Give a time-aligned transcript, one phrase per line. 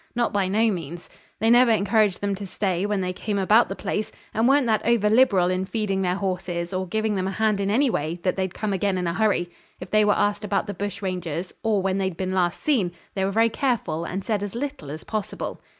[0.15, 1.11] Not by no means.
[1.37, 4.83] They never encouraged them to stay when they came about the place, and weren't that
[4.83, 8.35] over liberal in feeding their horses, or giving them a hand in any way, that
[8.35, 9.51] they'd come again in a hurry.
[9.79, 13.23] If they were asked about the bush rangers, or when they'd been last seen, they
[13.23, 15.61] were very careful, and said as little as possible.